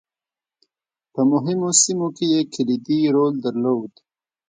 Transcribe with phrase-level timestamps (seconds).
[1.13, 3.93] په مهمو سیمو کې یې کلیدي رول درلود.